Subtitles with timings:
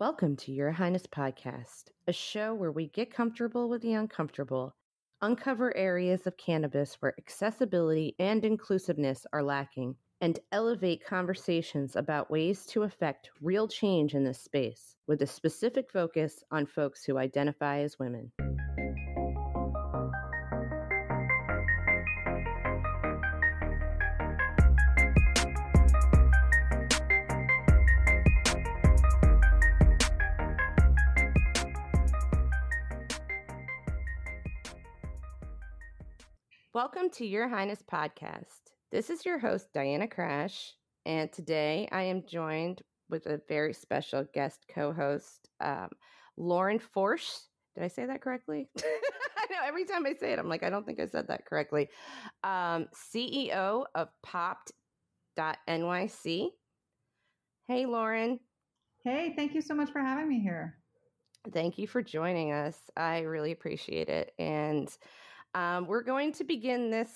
[0.00, 4.74] Welcome to Your Highness Podcast, a show where we get comfortable with the uncomfortable,
[5.20, 12.64] uncover areas of cannabis where accessibility and inclusiveness are lacking, and elevate conversations about ways
[12.64, 17.80] to affect real change in this space with a specific focus on folks who identify
[17.80, 18.32] as women.
[37.10, 38.70] Welcome to Your Highness Podcast.
[38.92, 40.74] This is your host, Diana Crash,
[41.04, 45.88] and today I am joined with a very special guest co host, um,
[46.36, 47.26] Lauren Forsch.
[47.74, 48.68] Did I say that correctly?
[48.78, 51.46] I know every time I say it, I'm like, I don't think I said that
[51.46, 51.88] correctly.
[52.44, 54.70] Um, CEO of Popped.nyc.
[57.66, 58.38] Hey, Lauren.
[59.02, 60.76] Hey, thank you so much for having me here.
[61.52, 62.78] Thank you for joining us.
[62.96, 64.30] I really appreciate it.
[64.38, 64.88] And
[65.54, 67.10] um, we're going to begin this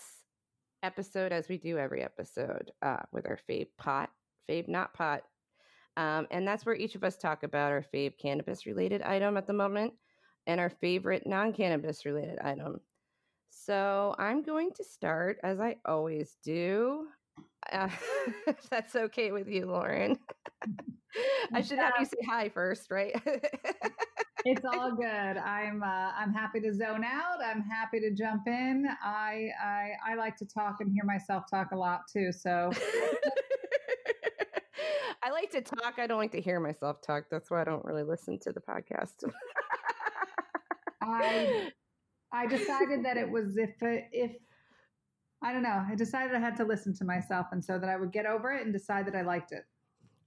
[0.82, 4.10] episode as we do every episode uh, with our fave pot,
[4.48, 5.22] fave not pot.
[5.96, 9.46] Um, and that's where each of us talk about our fave cannabis related item at
[9.46, 9.92] the moment
[10.46, 12.80] and our favorite non cannabis related item.
[13.50, 17.06] So I'm going to start as I always do.
[17.72, 17.88] Uh,
[18.46, 20.18] if that's okay with you, Lauren.
[21.52, 23.14] I should have you say hi first, right?
[24.45, 25.06] it's all good.
[25.06, 27.39] I'm uh, I'm happy to zone out.
[27.45, 28.86] I'm happy to jump in.
[29.03, 32.31] I, I I like to talk and hear myself talk a lot too.
[32.31, 32.70] So
[35.23, 35.95] I like to talk.
[35.98, 37.25] I don't like to hear myself talk.
[37.31, 39.25] That's why I don't really listen to the podcast.
[41.01, 41.70] I
[42.33, 44.33] I decided that it was if if
[45.42, 45.84] I don't know.
[45.89, 48.53] I decided I had to listen to myself, and so that I would get over
[48.53, 49.64] it and decide that I liked it.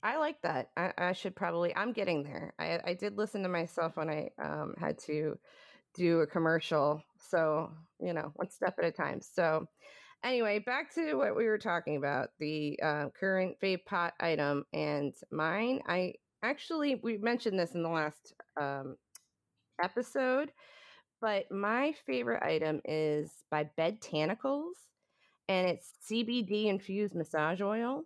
[0.04, 0.70] I like that.
[0.78, 1.76] I, I, should probably.
[1.76, 2.54] I'm getting there.
[2.60, 5.38] I, I did listen to myself when I um, had to
[5.96, 7.02] do a commercial.
[7.30, 9.22] So you know, one step at a time.
[9.22, 9.66] So
[10.24, 15.14] anyway, back to what we were talking about the uh, current vape pot item and
[15.32, 15.82] mine.
[15.88, 18.98] I actually we mentioned this in the last um,
[19.82, 20.52] episode,
[21.22, 24.74] but my favorite item is by Bed Bedtanicals,
[25.50, 28.04] and it's CBD infused massage oil.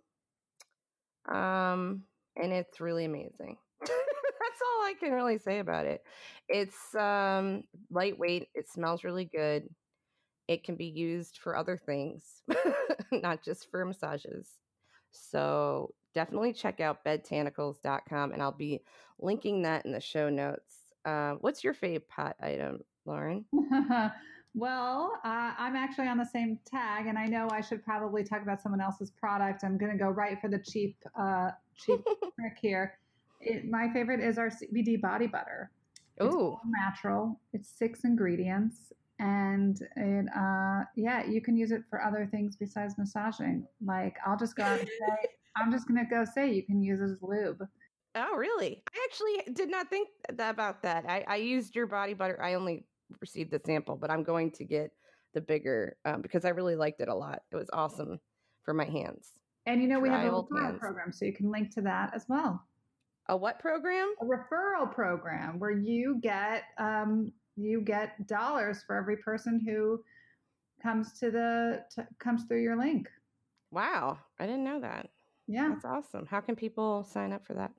[1.28, 2.02] Um,
[2.36, 3.56] and it's really amazing.
[3.80, 6.02] That's all I can really say about it.
[6.48, 8.48] It's um, lightweight.
[8.54, 9.68] It smells really good.
[10.48, 12.42] It can be used for other things,
[13.12, 14.48] not just for massages.
[15.12, 18.82] So definitely check out bedtanicals.com and I'll be
[19.18, 20.74] linking that in the show notes.
[21.04, 23.44] Uh, what's your fave pot item, Lauren?
[24.54, 28.42] Well, uh, I'm actually on the same tag, and I know I should probably talk
[28.42, 29.64] about someone else's product.
[29.64, 32.00] I'm going to go right for the cheap, uh, cheap
[32.38, 32.98] trick here.
[33.40, 35.70] It, my favorite is our CBD body butter.
[36.20, 37.40] Oh, natural.
[37.54, 42.98] It's six ingredients, and it, uh, yeah, you can use it for other things besides
[42.98, 43.66] massaging.
[43.84, 46.82] Like I'll just go out and say, I'm just going to go say you can
[46.82, 47.66] use it as lube.
[48.14, 48.82] Oh, really?
[48.94, 51.06] I actually did not think about that.
[51.08, 52.40] I, I used your body butter.
[52.42, 52.84] I only
[53.20, 54.90] received the sample, but I'm going to get
[55.34, 57.42] the bigger um, because I really liked it a lot.
[57.50, 58.18] It was awesome
[58.64, 59.30] for my hands.
[59.66, 62.24] And you know, we have a referral program, so you can link to that as
[62.28, 62.60] well.
[63.28, 64.12] A what program?
[64.20, 70.02] A referral program where you get um, you get dollars for every person who
[70.82, 71.84] comes to the
[72.18, 73.08] comes through your link.
[73.70, 75.10] Wow, I didn't know that.
[75.46, 76.26] Yeah, that's awesome.
[76.26, 77.70] How can people sign up for that?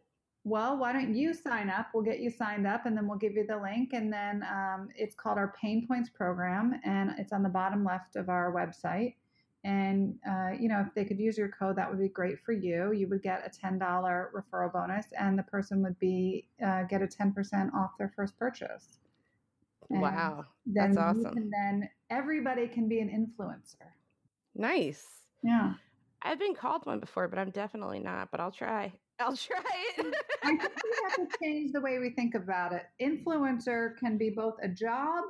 [0.46, 1.88] Well, why don't you sign up?
[1.94, 3.94] We'll get you signed up and then we'll give you the link.
[3.94, 8.18] And then um, it's called our Pain Points Program and it's on the bottom left
[8.18, 9.16] of our website.
[9.64, 12.52] And, uh, you know, if they could use your code, that would be great for
[12.52, 12.92] you.
[12.92, 17.08] You would get a $10 referral bonus and the person would be uh, get a
[17.08, 19.00] 10% off their first purchase.
[19.90, 20.44] And wow.
[20.66, 21.38] That's awesome.
[21.38, 23.88] And then everybody can be an influencer.
[24.56, 25.06] Nice.
[25.42, 25.75] Yeah.
[26.22, 28.92] I've been called one before, but I'm definitely not, but I'll try.
[29.19, 29.59] I'll try
[29.97, 30.16] it.
[30.44, 32.83] I think we have to change the way we think about it.
[33.01, 35.25] Influencer can be both a job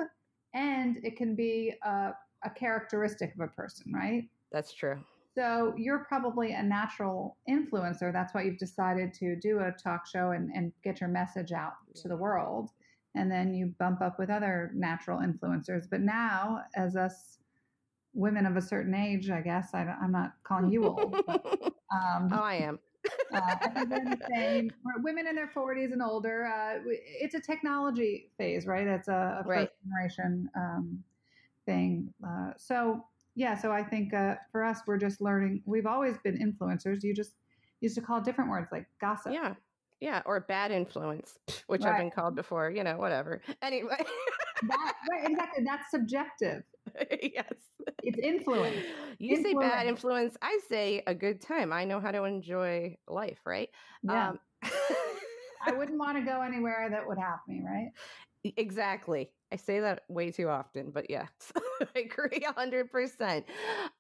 [0.54, 2.12] and it can be a,
[2.44, 4.30] a characteristic of a person, right?
[4.52, 5.00] That's true.
[5.36, 8.14] So you're probably a natural influencer.
[8.14, 11.74] That's why you've decided to do a talk show and, and get your message out
[11.96, 12.70] to the world.
[13.16, 15.86] And then you bump up with other natural influencers.
[15.90, 17.40] But now, as us
[18.14, 21.16] women of a certain age, I guess, I, am not calling you old.
[21.26, 21.46] But,
[21.92, 22.80] um, oh, I am
[23.34, 23.56] uh,
[25.00, 26.46] women in their 40s and older.
[26.46, 28.88] Uh, it's a technology phase, right?
[28.88, 29.70] It's a, a right.
[29.70, 31.04] first generation um,
[31.66, 32.14] thing.
[32.26, 33.04] Uh, so
[33.36, 35.64] yeah, so I think uh, for us, we're just learning.
[35.66, 37.04] We've always been influencers.
[37.04, 37.34] You just
[37.82, 39.34] used to call different words like gossip.
[39.34, 39.56] Yeah,
[40.00, 42.70] Yeah, or bad influence, which I've been called before.
[42.70, 43.42] You know, whatever.
[43.62, 43.98] Anyway,
[44.68, 45.64] that, right, exactly.
[45.64, 46.64] That's subjective.
[47.22, 47.54] yes.
[48.02, 48.78] It's influence.
[49.20, 50.36] You say bad influence.
[50.42, 51.72] I say a good time.
[51.74, 53.70] I know how to enjoy life, right?
[54.04, 54.30] Yeah.
[54.30, 54.40] Um,
[55.66, 57.92] I wouldn't want to go anywhere that would have me, right?
[58.58, 59.30] Exactly.
[59.52, 61.30] I say that way too often, but yes,
[61.96, 63.44] I agree 100%.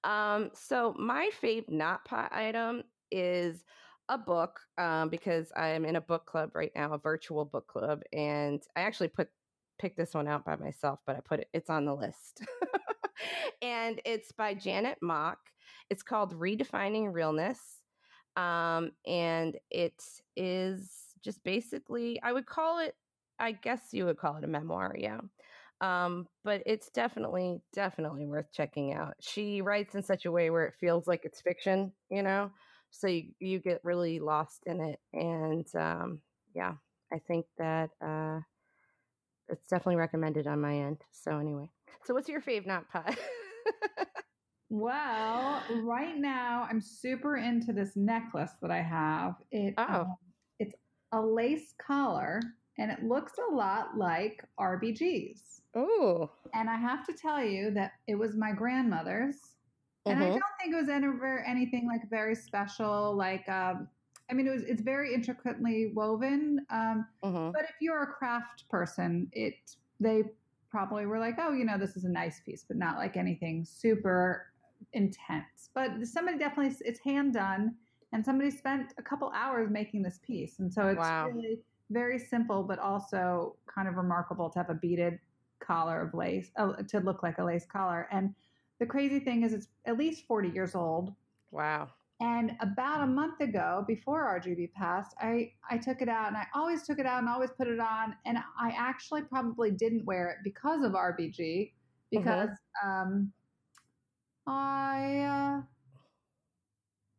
[0.03, 3.63] Um, so, my fave not pot item is
[4.09, 8.01] a book um, because I'm in a book club right now, a virtual book club,
[8.11, 9.29] and I actually put
[9.79, 12.43] picked this one out by myself, but I put it it's on the list.
[13.61, 15.39] and it's by Janet Mock.
[15.89, 17.59] It's called Redefining Realness.
[18.35, 20.01] Um, and it
[20.35, 20.91] is
[21.23, 22.95] just basically I would call it
[23.39, 25.19] I guess you would call it a memoir, yeah.
[25.81, 29.15] Um, but it's definitely, definitely worth checking out.
[29.19, 32.51] She writes in such a way where it feels like it's fiction, you know?
[32.91, 34.99] So you, you get really lost in it.
[35.13, 36.19] And um,
[36.55, 36.73] yeah,
[37.11, 38.39] I think that uh,
[39.49, 40.97] it's definitely recommended on my end.
[41.11, 41.69] So anyway,
[42.03, 43.15] so what's your fave not pie?
[44.69, 49.35] well, right now I'm super into this necklace that I have.
[49.51, 50.01] It oh.
[50.01, 50.15] Um,
[50.59, 50.75] it's
[51.11, 52.39] a lace collar
[52.77, 55.61] and it looks a lot like RBG's.
[55.75, 56.29] Oh.
[56.53, 59.35] And I have to tell you that it was my grandmother's.
[60.05, 60.23] And mm-hmm.
[60.23, 63.15] I don't think it was ever anything like very special.
[63.15, 63.87] Like, um,
[64.29, 66.65] I mean, it was it's very intricately woven.
[66.69, 67.51] Um, mm-hmm.
[67.51, 69.55] But if you're a craft person, it
[69.99, 70.23] they
[70.69, 73.65] probably were like, oh, you know, this is a nice piece, but not like anything
[73.65, 74.47] super
[74.93, 75.69] intense.
[75.73, 77.75] But somebody definitely it's hand done,
[78.11, 81.29] and somebody spent a couple hours making this piece, and so it's wow.
[81.29, 81.59] really
[81.89, 85.19] very simple, but also kind of remarkable to have a beaded
[85.59, 88.07] collar of lace uh, to look like a lace collar.
[88.11, 88.33] And
[88.79, 91.13] the crazy thing is, it's at least 40 years old.
[91.51, 91.89] Wow.
[92.23, 96.47] And about a month ago, before RBG passed, I, I took it out and I
[96.55, 98.15] always took it out and always put it on.
[98.25, 102.17] And I actually probably didn't wear it because of RBG, mm-hmm.
[102.17, 102.49] because
[102.85, 102.89] mm-hmm.
[102.89, 103.33] um,
[104.47, 105.61] I, uh,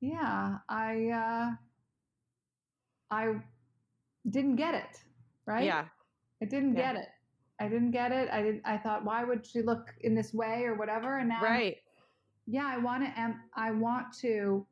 [0.01, 1.51] yeah, I, uh,
[3.15, 3.35] I
[4.31, 5.03] didn't get it,
[5.45, 5.65] right?
[5.65, 5.85] Yeah.
[6.43, 6.95] I didn't yeah.
[6.95, 7.09] get it.
[7.61, 8.31] I didn't get it.
[8.33, 11.43] I didn't, I thought why would she look in this way or whatever and now
[11.43, 11.77] Right.
[12.47, 14.67] Yeah, I want to um, I want to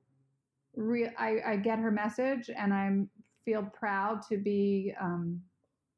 [0.75, 3.11] re I, I get her message and I'm
[3.45, 5.41] feel proud to be um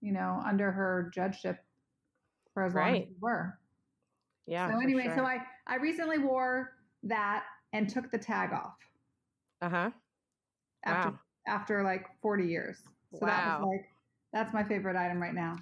[0.01, 1.59] you know under her judgeship
[2.53, 2.85] for as right.
[2.85, 3.59] long as we were.
[4.47, 4.71] Yeah.
[4.71, 5.17] So anyway, sure.
[5.17, 6.73] so I I recently wore
[7.03, 8.77] that and took the tag off.
[9.61, 9.91] Uh-huh.
[10.85, 11.19] After wow.
[11.49, 12.79] after like 40 years.
[13.15, 13.29] So wow.
[13.29, 13.87] that was like
[14.33, 15.57] that's my favorite item right now.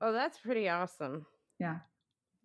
[0.00, 1.26] Oh, that's pretty awesome.
[1.58, 1.78] Yeah.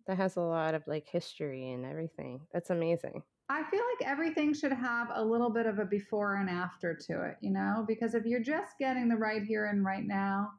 [0.06, 2.40] That has a lot of like history and everything.
[2.52, 3.22] That's amazing.
[3.48, 7.22] I feel like everything should have a little bit of a before and after to
[7.22, 10.50] it, you know, because if you're just getting the right here and right now,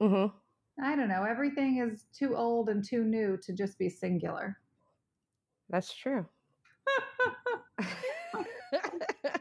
[0.00, 0.26] mm-hmm.
[0.84, 4.58] I don't know, everything is too old and too new to just be singular.
[5.70, 6.26] That's true.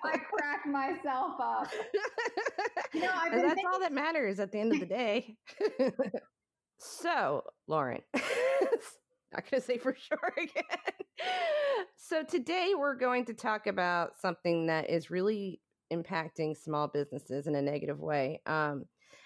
[0.04, 1.70] I crack myself up.
[2.94, 5.38] You know, that's thinking- all that matters at the end of the day.
[6.78, 8.02] so, Lauren,
[9.34, 10.80] not going to say for sure again.
[11.96, 15.62] so, today we're going to talk about something that is really
[15.92, 18.42] impacting small businesses in a negative way.
[18.46, 18.86] Um,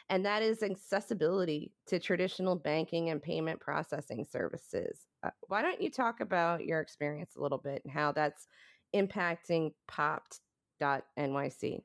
[0.09, 5.05] and that is accessibility to traditional banking and payment processing services.
[5.23, 8.47] Uh, why don't you talk about your experience a little bit and how that's
[8.95, 11.81] impacting popped.nyc?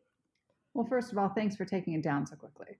[0.74, 2.76] Well, first of all, thanks for taking it down so quickly.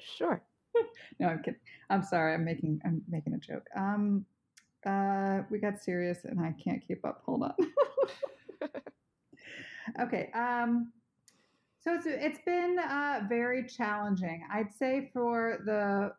[0.00, 0.42] Sure.
[1.20, 1.60] no, I'm kidding.
[1.90, 2.34] I'm sorry.
[2.34, 3.66] I'm making I'm making a joke.
[3.76, 4.24] Um,
[4.86, 7.22] uh, we got serious, and I can't keep up.
[7.26, 7.54] Hold on.
[10.00, 10.30] okay.
[10.34, 10.92] Um,
[11.80, 14.44] so it's it's been uh, very challenging.
[14.52, 16.12] I'd say for the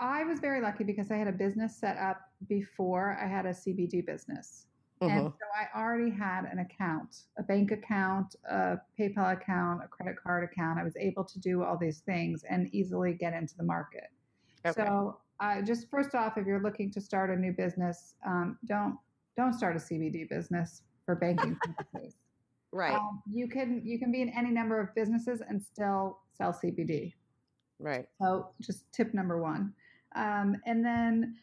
[0.00, 3.50] I was very lucky because I had a business set up before I had a
[3.50, 4.66] CBD business.
[5.02, 5.18] Mm-hmm.
[5.18, 10.16] And so I already had an account, a bank account, a PayPal account, a credit
[10.22, 10.78] card account.
[10.78, 14.08] I was able to do all these things and easily get into the market.
[14.66, 14.82] Okay.
[14.82, 18.96] So, uh, just first off, if you're looking to start a new business, um, don't
[19.36, 22.16] don't start a CBD business for banking purposes.
[22.72, 22.94] Right.
[22.94, 27.14] Um, you can you can be in any number of businesses and still sell CBD.
[27.78, 28.06] Right.
[28.20, 29.72] So, just tip number one,
[30.14, 31.36] um, and then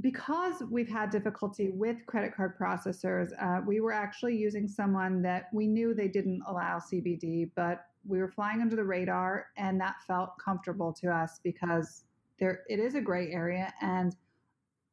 [0.00, 5.48] because we've had difficulty with credit card processors, uh, we were actually using someone that
[5.52, 9.96] we knew they didn't allow CBD, but we were flying under the radar, and that
[10.06, 12.04] felt comfortable to us because
[12.38, 14.14] there it is a gray area, and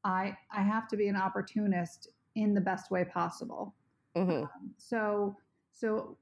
[0.03, 3.73] I I have to be an opportunist in the best way possible.
[4.15, 4.43] Mm-hmm.
[4.43, 5.35] Um, so
[5.73, 6.17] so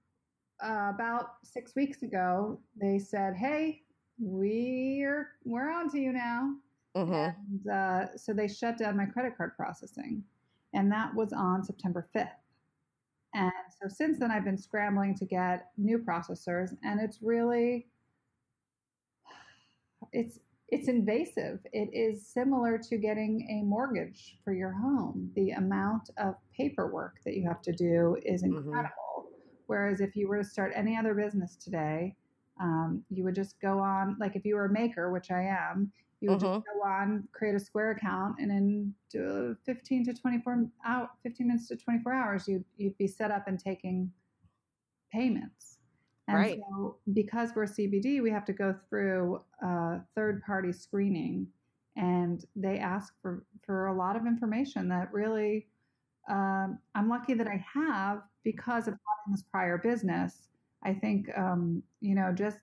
[0.63, 3.83] uh, about six weeks ago, they said, "Hey,
[4.19, 6.55] we're we're on to you now.
[6.95, 7.13] Mm-hmm.
[7.13, 10.23] And uh, so they shut down my credit card processing,
[10.73, 12.29] and that was on September 5th.
[13.33, 13.51] And
[13.81, 17.87] so since then, I've been scrambling to get new processors, and it's really
[20.11, 20.39] it's
[20.69, 21.59] it's invasive.
[21.71, 25.31] It is similar to getting a mortgage for your home.
[25.35, 28.55] The amount of paperwork that you have to do is Mm-hmm.
[28.57, 29.29] incredible.
[29.67, 32.15] Whereas if you were to start any other business today,
[32.59, 35.91] um, you would just go on, like if you were a maker, which I am,
[36.21, 40.65] you would just go on, create a Square account, and in uh, 15 to 24
[40.85, 44.09] out, 15 minutes to 24 hours, you'd, you'd be set up and taking
[45.11, 45.72] payments.
[46.27, 46.59] And Right.
[46.69, 51.47] so, because we're CBD, we have to go through uh, third-party screening,
[51.95, 55.67] and they ask for for a lot of information that really
[56.29, 60.47] um, I'm lucky that I have because of having this prior business.
[60.83, 62.59] I think um, you know just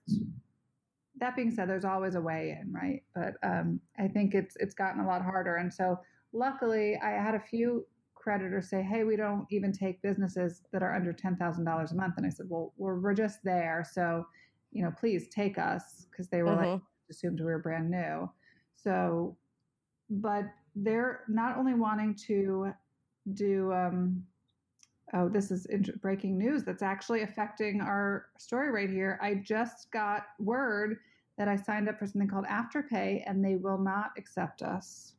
[1.19, 3.03] that being said, there's always a way in, right?
[3.13, 5.99] But um, I think it's it's gotten a lot harder, and so
[6.33, 7.85] luckily I had a few
[8.21, 11.95] creditors say, "Hey, we don't even take businesses that are under ten thousand dollars a
[11.95, 14.25] month," and I said, "Well, we're we're just there, so
[14.71, 16.81] you know, please take us," because they were like Mhm.
[17.09, 18.29] assumed we were brand new.
[18.75, 19.37] So,
[20.09, 22.73] but they're not only wanting to
[23.33, 23.73] do.
[23.73, 24.25] Um,
[25.13, 29.19] oh, this is int- breaking news that's actually affecting our story right here.
[29.21, 30.97] I just got word
[31.37, 35.15] that I signed up for something called Afterpay, and they will not accept us.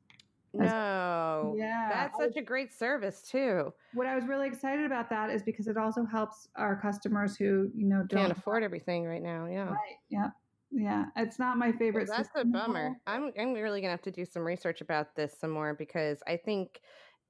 [0.54, 1.56] No.
[1.56, 3.72] Yeah, That's such a great service too.
[3.92, 7.70] what I was really excited about that is because it also helps our customers who
[7.74, 9.46] you know don't Can't afford everything right now.
[9.46, 9.74] Yeah.
[9.74, 9.96] Right.
[10.08, 10.30] Yeah.
[10.70, 11.06] Yeah.
[11.16, 12.08] It's not my Well, favorite.
[12.08, 13.00] that's a bummer.
[13.06, 16.36] I'm I'm really gonna have to do some research about this some more because I
[16.38, 16.80] think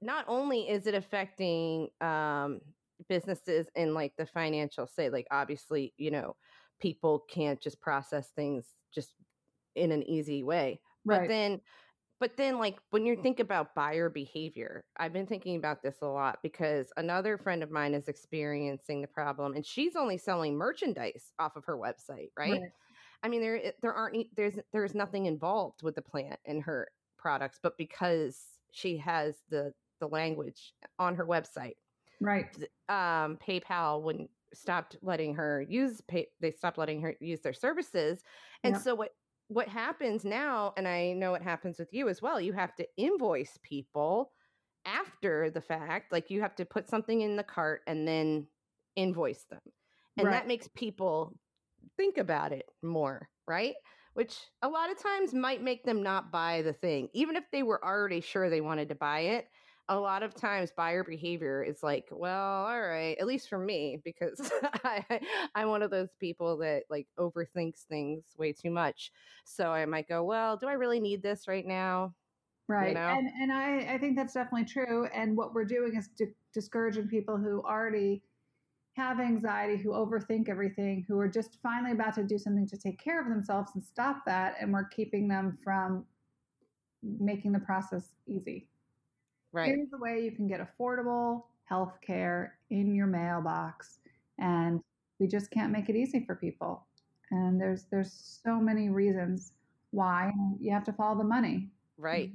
[0.01, 2.61] not only is it affecting um,
[3.09, 6.37] businesses in like the financial say, like obviously you know
[6.79, 9.15] people can't just process things just
[9.75, 11.27] in an easy way, but Right.
[11.27, 11.61] then
[12.23, 16.05] but then like when you think about buyer behavior i've been thinking about this a
[16.05, 21.33] lot because another friend of mine is experiencing the problem and she's only selling merchandise
[21.37, 22.61] off of her website right,
[23.23, 26.87] i mean there there aren't there's there's nothing involved with the plant and her
[27.17, 28.39] products but because
[28.71, 31.75] she has the the language on her website
[32.21, 32.45] Right.
[32.87, 38.23] um, PayPal wouldn't stopped letting her use pay they stopped letting her use their services.
[38.63, 39.09] And so what
[39.53, 42.87] what happens now, and I know it happens with you as well, you have to
[42.97, 44.31] invoice people
[44.85, 46.11] after the fact.
[46.11, 48.47] Like you have to put something in the cart and then
[48.95, 49.61] invoice them.
[50.17, 50.33] And Right.
[50.33, 51.39] that makes people
[51.97, 53.75] think about it more, right?
[54.13, 57.63] Which a lot of times might make them not buy the thing, even if they
[57.63, 59.47] were already sure they wanted to buy it
[59.89, 63.99] a lot of times buyer behavior is like, well, all right, at least for me,
[64.03, 64.51] because
[64.83, 65.19] I,
[65.55, 69.11] I'm one of those people that like overthinks things way too much.
[69.45, 72.13] So I might go, well, do I really need this right now?
[72.69, 72.93] Right.
[72.93, 73.07] know?
[73.07, 75.05] And and I, I think that's definitely true.
[75.13, 78.23] And what we're doing is di- discouraging people who already
[78.95, 83.03] have anxiety, who overthink everything, who are just finally about to do something to take
[83.03, 84.55] care of themselves and stop that.
[84.61, 86.05] And we're keeping them from
[87.01, 88.69] making the process easy.
[89.53, 89.67] Right.
[89.67, 93.99] Here's the way you can get affordable health care in your mailbox.
[94.39, 94.81] And
[95.19, 96.85] we just can't make it easy for people.
[97.31, 99.53] And there's there's so many reasons
[99.91, 101.69] why you have to follow the money.
[101.97, 102.33] Right.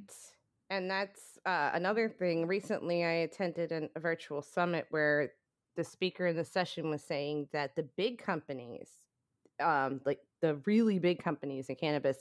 [0.70, 2.46] And that's uh, another thing.
[2.46, 5.32] Recently, I attended an, a virtual summit where
[5.76, 8.88] the speaker in the session was saying that the big companies,
[9.60, 12.18] um, like the really big companies in cannabis,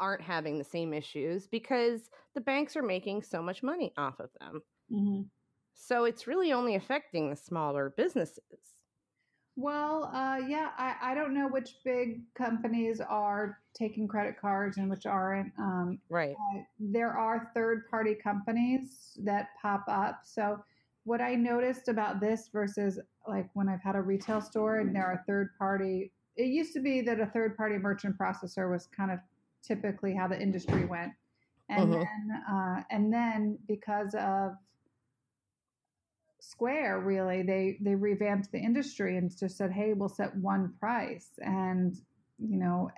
[0.00, 4.30] aren't having the same issues because the banks are making so much money off of
[4.40, 4.62] them.
[4.90, 5.30] Mhm.
[5.74, 8.80] So it's really only affecting the smaller businesses.
[9.56, 14.88] Well, uh, yeah, I, I don't know which big companies are taking credit cards and
[14.88, 15.52] which aren't.
[15.58, 16.40] Um, Right.
[16.54, 20.20] uh, there are third party companies that pop up.
[20.24, 20.64] So,
[21.04, 25.04] what I noticed about this versus like when I've had a retail store and there
[25.06, 29.10] are third party, it used to be that a third party merchant processor was kind
[29.10, 29.18] of
[29.62, 31.12] typically how the industry went.
[31.68, 32.02] And Mhm.
[32.02, 34.56] then, uh, and then because of
[36.40, 41.38] Square, really, they they revamped the industry and just said, "Hey, we'll set one price,"
[41.38, 41.94] and
[42.38, 42.90] you know,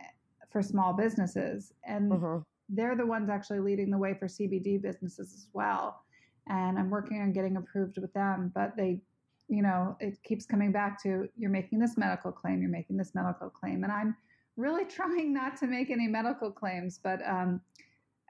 [0.50, 2.44] for small businesses, and Mhm.
[2.70, 6.02] they're the ones actually leading the way for CBD businesses as well.
[6.46, 9.02] And I'm working on getting approved with them, but they,
[9.48, 13.14] you know, it keeps coming back to you're making this medical claim, you're making this
[13.14, 14.16] medical claim, and I'm
[14.56, 17.60] really trying not to make any medical claims, but um,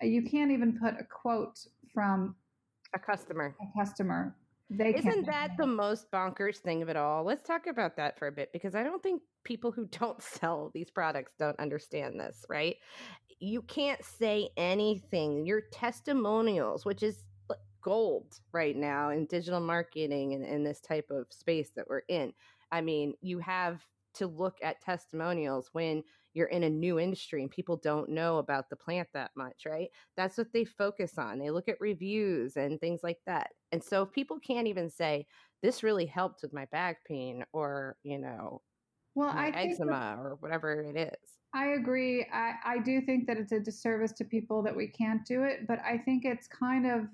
[0.02, 1.58] you can't even put a quote
[1.92, 2.34] from
[2.94, 3.54] A customer.
[3.60, 4.36] a customer
[4.70, 7.24] They Isn't that the most bonkers thing of it all?
[7.24, 10.70] Let's talk about that for a bit because I don't think people who don't sell
[10.74, 12.76] these products don't understand this, right?
[13.40, 15.46] You can't say anything.
[15.46, 17.24] Your testimonials, which is
[17.84, 22.32] gold right now in digital marketing and in this type of space that we're in.
[22.72, 26.02] I mean, you have to look at testimonials when
[26.34, 29.88] you're in a new industry and people don't know about the plant that much, right?
[30.16, 31.38] That's what they focus on.
[31.38, 33.50] They look at reviews and things like that.
[33.72, 35.26] And so if people can't even say,
[35.62, 38.60] this really helped with my back pain or, you know,
[39.14, 41.38] well, I eczema that, or whatever it is.
[41.54, 42.26] I agree.
[42.32, 45.68] I, I do think that it's a disservice to people that we can't do it,
[45.68, 47.06] but I think it's kind of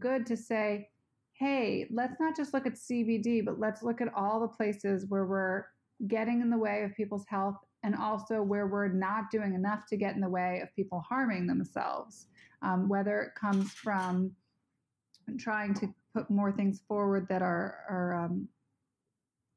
[0.00, 0.88] good to say,
[1.34, 5.26] hey, let's not just look at CBD, but let's look at all the places where
[5.26, 5.66] we're
[6.06, 9.96] getting in the way of people's health and also where we're not doing enough to
[9.96, 12.26] get in the way of people harming themselves,
[12.62, 14.32] um, whether it comes from
[15.38, 18.48] trying to put more things forward that are, are um,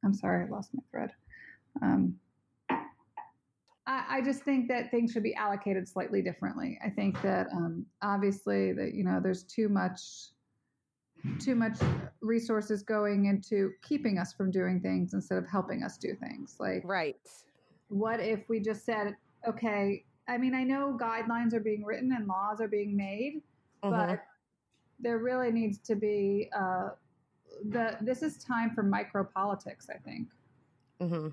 [0.03, 1.12] I'm sorry, I lost my thread.
[1.81, 2.15] Um,
[3.88, 6.79] I, I, just think that things should be allocated slightly differently.
[6.84, 10.01] I think that um, obviously that you know there's too much
[11.39, 11.77] too much
[12.21, 16.55] resources going into keeping us from doing things instead of helping us do things.
[16.59, 17.17] Like right
[17.89, 19.15] what if we just said,
[19.47, 23.41] okay, I mean, I know guidelines are being written and laws are being made,
[23.83, 23.89] mm-hmm.
[23.89, 24.23] but
[24.99, 26.89] there really needs to be uh,
[27.69, 27.97] the.
[27.99, 30.27] This is time for micro politics, I think,
[31.01, 31.29] mm-hmm.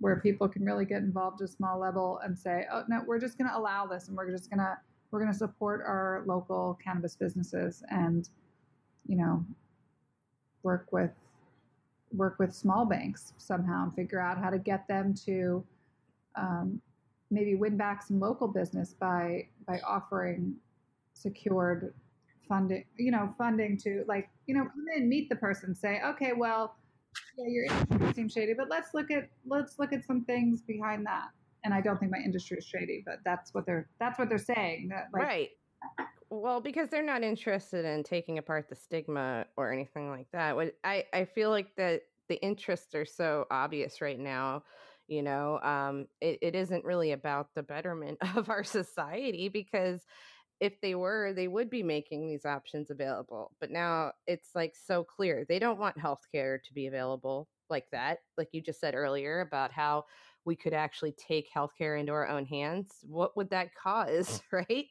[0.00, 3.20] where people can really get involved at a small level and say, "Oh no, we're
[3.20, 4.76] just going to allow this, and we're just going to
[5.10, 8.28] we're going to support our local cannabis businesses and,
[9.08, 9.44] you know,
[10.62, 11.10] work with
[12.12, 15.64] work with small banks somehow and figure out how to get them to
[16.36, 16.80] um,
[17.30, 20.54] maybe win back some local business by by offering
[21.14, 21.94] secured
[22.48, 26.32] funding you know funding to like you know come in meet the person say okay
[26.36, 26.76] well
[27.36, 31.04] yeah your industry seems shady but let's look at let's look at some things behind
[31.06, 31.28] that.
[31.64, 34.38] And i don't think my industry is shady but that's what they're that's what they're
[34.38, 35.50] saying that, like, right
[36.30, 40.74] well because they're not interested in taking apart the stigma or anything like that what
[40.84, 44.62] i i feel like that the interests are so obvious right now
[45.08, 50.04] you know um, it, it isn't really about the betterment of our society because
[50.60, 55.04] if they were they would be making these options available but now it's like so
[55.04, 55.44] clear.
[55.48, 59.72] They don't want healthcare to be available like that like you just said earlier about
[59.72, 60.04] how
[60.46, 64.86] we could actually take healthcare into our own hands what would that cause right?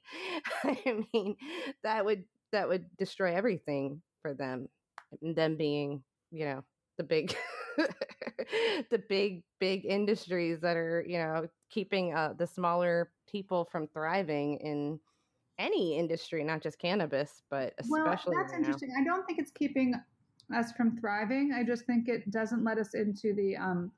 [0.63, 1.35] I mean
[1.83, 4.67] that would that would destroy everything for them
[5.21, 6.63] them being you know
[6.97, 7.35] the big
[8.89, 14.57] the big big industries that are you know keeping uh, the smaller people from thriving
[14.57, 14.99] in
[15.57, 19.93] any industry not just cannabis but especially well, that's interesting i don't think it's keeping
[20.53, 23.91] us from thriving i just think it doesn't let us into the um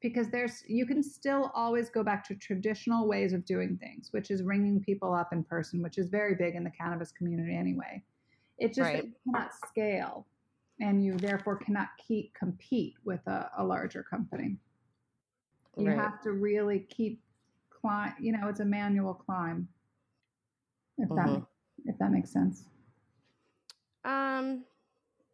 [0.00, 4.30] because there's you can still always go back to traditional ways of doing things which
[4.30, 8.02] is ringing people up in person which is very big in the cannabis community anyway
[8.58, 9.08] it just right.
[9.24, 10.26] cannot scale
[10.80, 14.56] and you therefore cannot keep compete with a, a larger company.
[15.76, 15.98] You right.
[15.98, 17.20] have to really keep
[17.70, 18.14] climb.
[18.20, 19.68] You know, it's a manual climb.
[20.98, 21.34] If mm-hmm.
[21.34, 21.42] that
[21.86, 22.64] if that makes sense.
[24.04, 24.64] Um,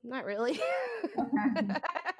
[0.03, 0.61] not really.
[1.19, 1.69] Okay.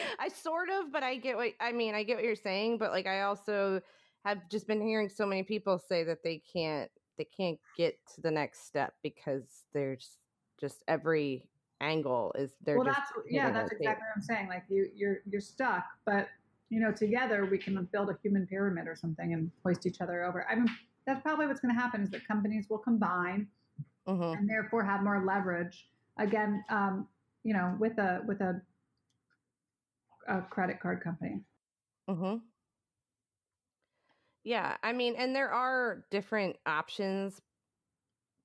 [0.18, 1.94] I sort of, but I get what I mean.
[1.94, 3.80] I get what you're saying, but like I also
[4.24, 8.20] have just been hearing so many people say that they can't they can't get to
[8.20, 10.18] the next step because there's
[10.60, 11.48] just every
[11.80, 15.40] angle is they're well that's yeah that's exactly what i'm saying like you you're you're
[15.40, 16.28] stuck but
[16.70, 20.24] you know together we can build a human pyramid or something and hoist each other
[20.24, 20.70] over i mean
[21.06, 23.48] that's probably what's going to happen is that companies will combine
[24.06, 24.38] mm-hmm.
[24.38, 27.08] and therefore have more leverage again um,
[27.42, 28.60] you know with a with a,
[30.28, 31.40] a credit card company
[32.08, 32.36] mm-hmm.
[34.44, 37.40] yeah i mean and there are different options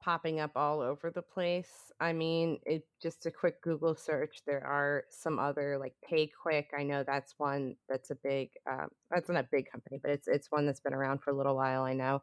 [0.08, 1.92] popping up all over the place.
[2.00, 4.42] I mean, it just a quick Google search.
[4.46, 6.68] There are some other like PayQuick.
[6.78, 8.50] I know that's one that's a big.
[8.70, 11.38] Um, that's not a big company, but it's it's one that's been around for a
[11.38, 11.84] little while.
[11.84, 12.22] I know.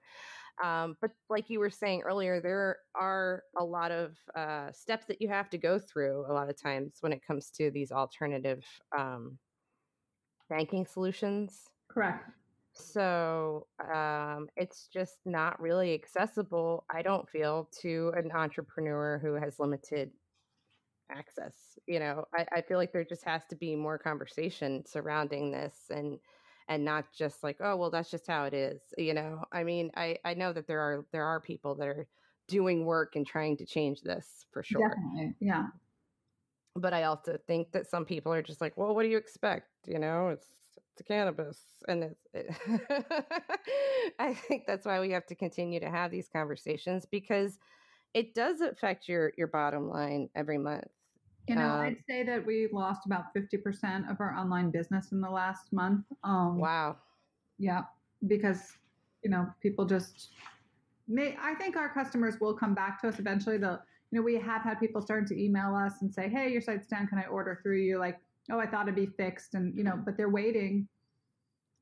[0.62, 5.20] Um, but like you were saying earlier, there are a lot of uh, steps that
[5.20, 8.64] you have to go through a lot of times when it comes to these alternative
[8.96, 9.38] um,
[10.48, 11.62] banking solutions.
[11.90, 12.30] Correct.
[12.72, 19.60] So um, it's just not really accessible, I don't feel, to an entrepreneur who has
[19.60, 20.10] limited
[21.10, 21.54] access.
[21.86, 25.76] You know, I, I feel like there just has to be more conversation surrounding this
[25.90, 26.18] and
[26.68, 28.80] and not just like, oh well that's just how it is.
[28.98, 32.06] You know, I mean, I, I know that there are there are people that are
[32.48, 34.88] doing work and trying to change this for sure.
[34.88, 35.34] Definitely.
[35.40, 35.66] Yeah.
[36.76, 39.68] but I also think that some people are just like, well, what do you expect?
[39.86, 40.46] You know, it's
[40.96, 42.26] it's cannabis, and it's.
[42.34, 42.50] It
[44.18, 47.58] I think that's why we have to continue to have these conversations because
[48.14, 50.86] it does affect your your bottom line every month.
[51.46, 55.12] You know, um, I'd say that we lost about fifty percent of our online business
[55.12, 56.06] in the last month.
[56.22, 56.96] Um, wow.
[57.58, 57.82] Yeah,
[58.26, 58.72] because
[59.22, 60.30] you know people just
[61.06, 61.36] may.
[61.40, 63.58] I think our customers will come back to us eventually.
[63.58, 63.80] They'll
[64.10, 66.86] you know, we have had people starting to email us and say, "Hey, your site's
[66.86, 67.08] down.
[67.08, 69.96] Can I order through you?" Like, "Oh, I thought it'd be fixed," and you know,
[69.96, 70.86] but they're waiting,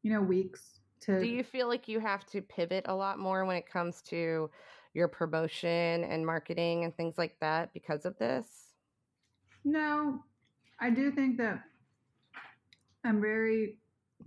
[0.02, 1.20] you know, weeks to.
[1.20, 4.50] Do you feel like you have to pivot a lot more when it comes to
[4.94, 8.61] your promotion and marketing and things like that because of this?
[9.64, 10.22] No,
[10.80, 11.62] I do think that
[13.04, 13.76] I'm very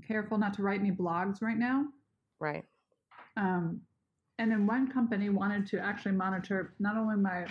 [0.07, 1.85] careful not to write any blogs right now.
[2.39, 2.63] Right.
[3.37, 3.81] Um,
[4.37, 7.45] and then one company wanted to actually monitor not only my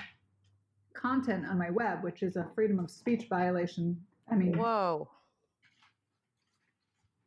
[0.94, 4.00] content on my web, which is a freedom of speech violation.
[4.30, 5.08] I mean, whoa.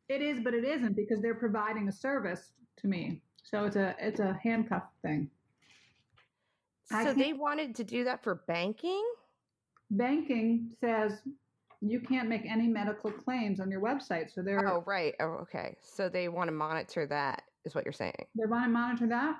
[0.08, 3.20] It is, but it isn't because they're providing a service to me.
[3.42, 5.30] So it's a it's a handcuff thing.
[6.90, 9.04] So they wanted to do that for banking?
[9.90, 11.20] Banking says
[11.80, 14.32] you can't make any medical claims on your website.
[14.32, 15.14] So they're Oh, right.
[15.20, 15.76] Oh, okay.
[15.82, 18.26] So they want to monitor that is what you're saying.
[18.38, 19.36] They want to monitor that.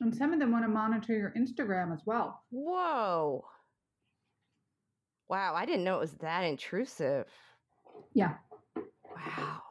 [0.00, 2.42] And some of them want to monitor your Instagram as well.
[2.50, 3.44] Whoa.
[5.28, 7.26] Wow, I didn't know it was that intrusive.
[8.14, 8.34] Yeah.
[8.76, 9.62] Wow.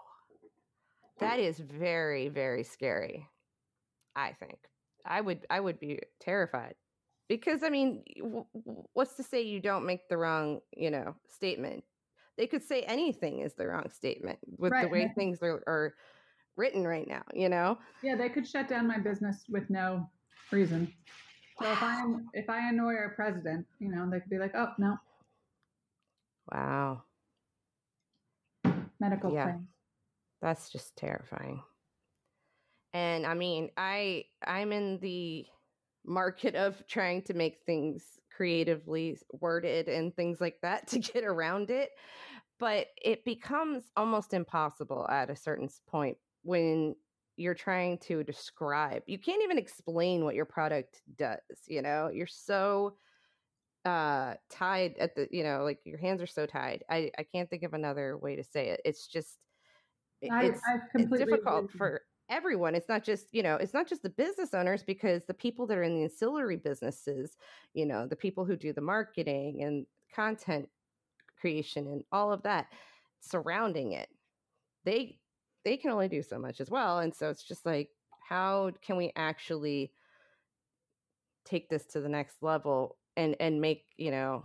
[1.19, 3.27] That is very very scary.
[4.15, 4.57] I think.
[5.05, 6.75] I would I would be terrified.
[7.27, 8.03] Because I mean,
[8.93, 11.83] what's to say you don't make the wrong, you know, statement?
[12.37, 14.83] They could say anything is the wrong statement with right.
[14.83, 15.95] the way things are, are
[16.57, 17.77] written right now, you know?
[18.03, 20.07] Yeah, they could shut down my business with no
[20.51, 20.93] reason.
[21.61, 24.73] So if I if I annoy our president, you know, they could be like, "Oh
[24.77, 24.97] no,
[26.51, 27.03] Wow.
[28.99, 29.43] Medical yeah.
[29.43, 29.67] claims.
[30.41, 31.61] That's just terrifying.
[32.93, 35.45] And I mean, I I'm in the
[36.05, 38.03] market of trying to make things
[38.35, 41.91] creatively worded and things like that to get around it,
[42.59, 46.95] but it becomes almost impossible at a certain point when
[47.37, 49.03] you're trying to describe.
[49.07, 52.09] You can't even explain what your product does, you know?
[52.13, 52.95] You're so
[53.83, 57.51] uh tied at the you know like your hands are so tied i i can't
[57.51, 59.37] think of another way to say it it's just
[60.31, 60.61] I, it's,
[60.95, 61.77] it's difficult agree.
[61.77, 65.33] for everyone it's not just you know it's not just the business owners because the
[65.33, 67.37] people that are in the ancillary businesses
[67.73, 70.67] you know the people who do the marketing and content
[71.39, 72.67] creation and all of that
[73.19, 74.09] surrounding it
[74.85, 75.19] they
[75.63, 77.89] they can only do so much as well and so it's just like
[78.27, 79.91] how can we actually
[81.45, 84.43] take this to the next level and and make you know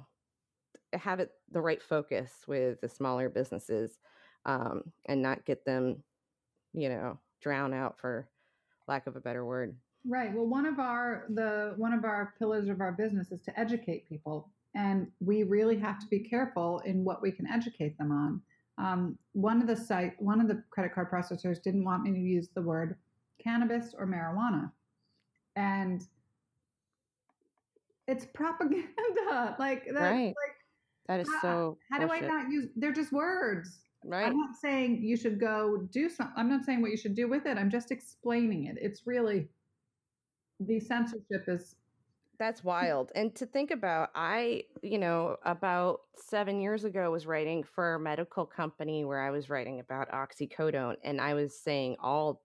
[0.92, 3.98] have it the right focus with the smaller businesses
[4.44, 6.02] um, and not get them
[6.74, 8.28] you know drown out for
[8.88, 9.74] lack of a better word
[10.06, 13.58] right well one of our the one of our pillars of our business is to
[13.58, 18.12] educate people and we really have to be careful in what we can educate them
[18.12, 18.40] on
[18.78, 22.18] um, one of the site one of the credit card processors didn't want me to
[22.18, 22.96] use the word
[23.42, 24.70] cannabis or marijuana
[25.56, 26.06] and
[28.10, 28.86] it's propaganda.
[29.58, 30.26] Like that's right.
[30.26, 30.56] like
[31.06, 31.78] that is how, so.
[31.90, 32.20] How bullshit.
[32.20, 32.68] do I not use?
[32.76, 33.78] They're just words.
[34.04, 34.26] Right.
[34.26, 36.34] I'm not saying you should go do something.
[36.36, 37.58] I'm not saying what you should do with it.
[37.58, 38.76] I'm just explaining it.
[38.80, 39.48] It's really
[40.58, 41.76] the censorship is
[42.38, 43.12] that's wild.
[43.14, 48.00] And to think about, I, you know, about seven years ago was writing for a
[48.00, 52.42] medical company where I was writing about oxycodone and I was saying all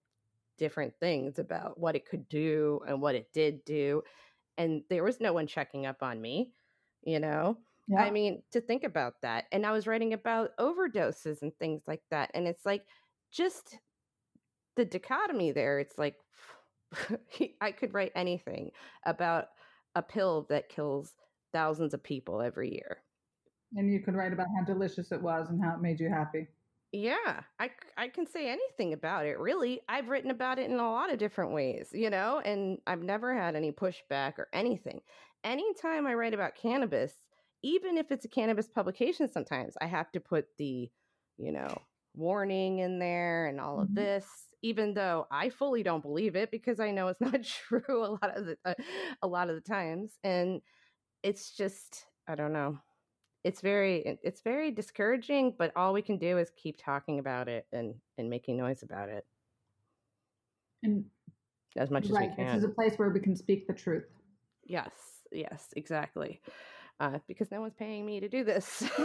[0.58, 4.02] different things about what it could do and what it did do
[4.58, 6.52] and there was no one checking up on me,
[7.02, 7.58] you know?
[7.88, 8.02] Yeah.
[8.02, 9.44] I mean, to think about that.
[9.52, 12.30] And I was writing about overdoses and things like that.
[12.34, 12.84] And it's like
[13.30, 13.78] just
[14.76, 15.78] the dichotomy there.
[15.78, 16.16] It's like
[17.60, 18.70] I could write anything
[19.04, 19.48] about
[19.94, 21.12] a pill that kills
[21.52, 22.98] thousands of people every year.
[23.74, 26.46] And you could write about how delicious it was and how it made you happy.
[26.92, 29.80] Yeah, I, I can say anything about it, really.
[29.88, 33.34] I've written about it in a lot of different ways, you know, and I've never
[33.34, 35.00] had any pushback or anything.
[35.44, 37.12] Anytime I write about cannabis,
[37.62, 40.90] even if it's a cannabis publication, sometimes I have to put the,
[41.38, 41.68] you know,
[42.14, 43.96] warning in there and all of mm-hmm.
[43.96, 44.26] this,
[44.62, 48.36] even though I fully don't believe it because I know it's not true a lot
[48.36, 48.74] of the uh,
[49.22, 50.60] a lot of the times, and
[51.22, 52.78] it's just I don't know.
[53.44, 57.66] It's very it's very discouraging but all we can do is keep talking about it
[57.72, 59.24] and and making noise about it.
[60.82, 61.04] And
[61.76, 63.74] as much right, as we can this is a place where we can speak the
[63.74, 64.06] truth.
[64.64, 64.90] Yes
[65.32, 66.40] yes exactly
[67.00, 68.84] uh, because no one's paying me to do this.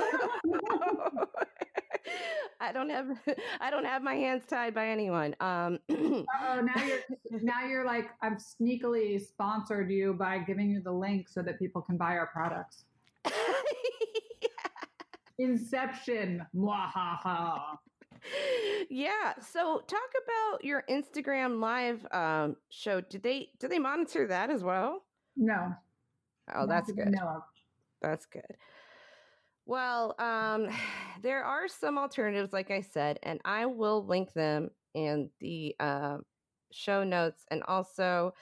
[2.61, 3.07] I don't have
[3.59, 5.35] I don't have my hands tied by anyone.
[5.39, 10.91] Um, oh, now you're now you're like I've sneakily sponsored you by giving you the
[10.91, 12.85] link so that people can buy our products.
[15.39, 16.45] Inception.
[16.55, 17.77] Mwahaha.
[18.91, 19.33] Yeah.
[19.41, 23.01] So talk about your Instagram live um, show.
[23.01, 25.01] Did they did they monitor that as well?
[25.35, 25.73] No.
[26.53, 27.15] Oh, that's good.
[28.01, 28.57] That's good.
[29.65, 30.67] Well, um,
[31.21, 36.17] there are some alternatives, like I said, and I will link them in the uh,
[36.71, 38.33] show notes and also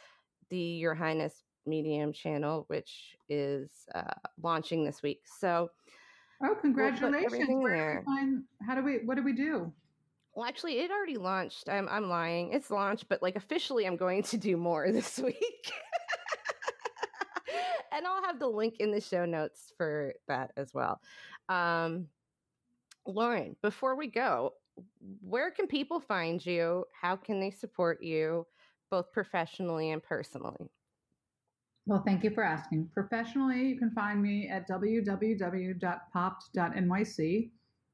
[0.50, 5.22] the Your Highness Medium channel, which is uh, launching this week.
[5.39, 5.69] So,
[6.43, 7.45] oh, congratulations!
[7.48, 8.02] We'll there.
[8.06, 9.00] Find, how do we?
[9.06, 9.72] What do we do?
[10.34, 11.69] Well, actually, it already launched.
[11.69, 12.54] I'm I'm lying.
[12.54, 15.72] It's launched, but like officially, I'm going to do more this week
[17.99, 21.01] and I'll have the link in the show notes for that as well.
[21.49, 22.07] Um,
[23.05, 24.53] Lauren, before we go,
[25.21, 26.85] where can people find you?
[26.99, 28.47] How can they support you,
[28.89, 30.71] both professionally and personally?
[31.85, 32.89] Well, thank you for asking.
[32.93, 37.49] Professionally, you can find me at www.popped.nyc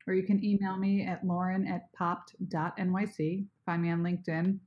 [0.07, 3.45] or you can email me at lauren at popped.nyc.
[3.65, 4.59] Find me on LinkedIn.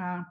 [0.00, 0.22] Uh,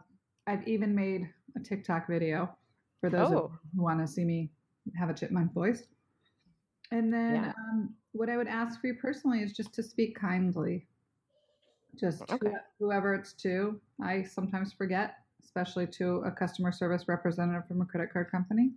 [0.48, 2.56] I've even made a TikTok video
[3.02, 3.52] for those oh.
[3.76, 4.50] who want to see me
[4.98, 5.84] have a chipmunk voice.
[6.92, 7.54] And then yeah.
[7.72, 10.88] um, what I would ask for you personally is just to speak kindly.
[12.00, 12.52] Just okay.
[12.80, 13.80] whoever it's to.
[14.04, 18.72] I sometimes forget, especially to a customer service representative from a credit card company.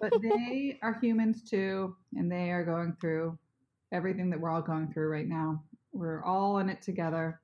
[0.00, 3.38] But they are humans too, and they are going through
[3.92, 5.62] everything that we're all going through right now.
[5.92, 7.40] We're all in it together.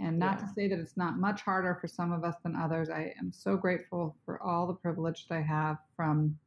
[0.00, 0.46] And not yeah.
[0.46, 2.88] to say that it's not much harder for some of us than others.
[2.88, 6.38] I am so grateful for all the privilege that I have from,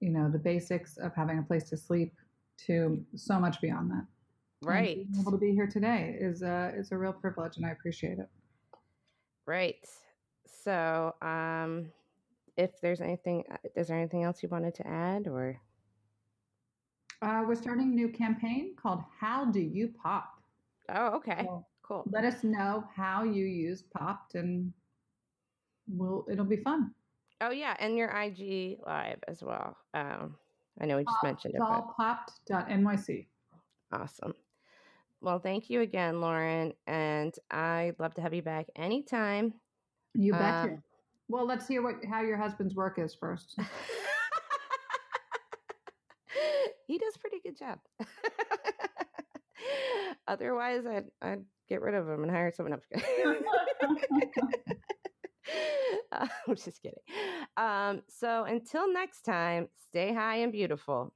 [0.00, 2.14] you know, the basics of having a place to sleep
[2.66, 4.06] to so much beyond that.
[4.62, 4.98] Right.
[4.98, 7.70] And being able to be here today is a is a real privilege, and I
[7.70, 8.28] appreciate it.
[9.46, 9.76] Right.
[10.46, 11.92] So, um,
[12.56, 15.60] if there's anything, uh, is there anything else you wanted to add, or?
[17.22, 20.42] Uh, we're starting a new campaign called "How Do You Pop."
[20.88, 21.44] Oh, okay.
[21.44, 22.04] So Cool.
[22.12, 24.70] Let us know how you use Popped, and
[25.88, 26.90] we'll it'll be fun.
[27.40, 29.74] Oh yeah, and your IG live as well.
[29.94, 30.36] Um,
[30.78, 31.62] I know we just Pop, mentioned it.
[31.62, 33.26] All popped.nyc.
[33.90, 34.34] Awesome.
[35.22, 39.54] Well, thank you again, Lauren, and I'd love to have you back anytime.
[40.12, 40.72] You betcha.
[40.72, 40.82] Um,
[41.28, 43.56] well, let's hear what how your husband's work is first.
[46.86, 47.78] he does pretty good job.
[50.28, 52.84] Otherwise, I'd, I'd get rid of him and hire someone else.
[56.12, 56.98] uh, I'm just kidding.
[57.56, 61.12] Um, so until next time, stay high and beautiful.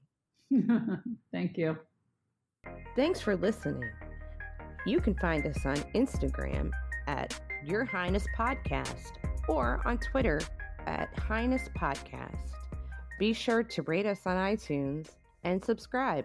[1.32, 1.76] Thank you.
[2.96, 3.88] Thanks for listening.
[4.86, 6.70] You can find us on Instagram
[7.06, 9.12] at Your Highness Podcast
[9.48, 10.40] or on Twitter
[10.86, 12.50] at Highness Podcast.
[13.18, 15.08] Be sure to rate us on iTunes
[15.44, 16.24] and subscribe.